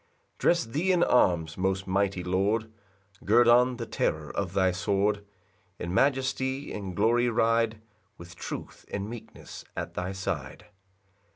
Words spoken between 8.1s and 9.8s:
With truth and meekness